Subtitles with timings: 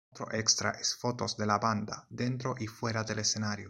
[0.09, 3.59] Otro extra es fotos de la banda, dentro y fuera del escenario.